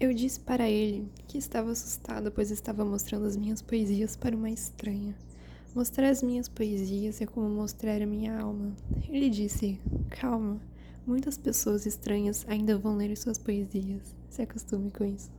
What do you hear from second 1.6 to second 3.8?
assustada pois estava mostrando as minhas